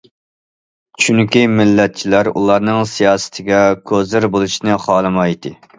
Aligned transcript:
چۈنكى 1.03 1.43
مىللەتچىلەر 1.59 2.31
ئۇلارنىڭ 2.33 2.81
سىياسىتىگە 2.95 3.63
كوزىر 3.93 4.31
بولۇشنى 4.37 4.85
خالىمايتتى. 4.89 5.59